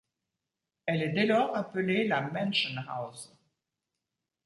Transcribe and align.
Elle 0.87 1.03
est 1.03 1.09
dès 1.11 1.27
lors 1.27 1.55
appelée 1.55 2.07
la 2.07 2.21
Mansion 2.21 2.71
House. 2.87 3.31